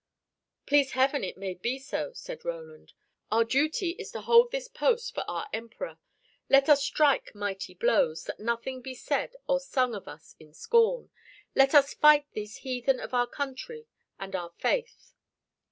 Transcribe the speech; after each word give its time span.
"Please 0.65 0.93
Heaven 0.93 1.23
it 1.23 1.37
may 1.37 1.53
be 1.53 1.77
so," 1.77 2.11
said 2.13 2.43
Roland. 2.43 2.93
"Our 3.31 3.43
duty 3.43 3.91
is 3.99 4.11
to 4.13 4.21
hold 4.21 4.49
this 4.49 4.67
post 4.67 5.13
for 5.13 5.21
our 5.29 5.47
Emperor. 5.53 5.99
Let 6.49 6.67
us 6.69 6.83
strike 6.83 7.35
mighty 7.35 7.75
blows, 7.75 8.23
that 8.23 8.39
nothing 8.39 8.81
be 8.81 8.95
said 8.95 9.35
or 9.47 9.59
sung 9.59 9.93
of 9.93 10.07
us 10.07 10.33
in 10.39 10.55
scorn. 10.55 11.11
Let 11.53 11.75
us 11.75 11.93
fight 11.93 12.25
these 12.33 12.55
heathen 12.65 12.97
for 13.09 13.15
our 13.15 13.27
country 13.27 13.85
and 14.17 14.35
our 14.35 14.49
faith." 14.57 15.13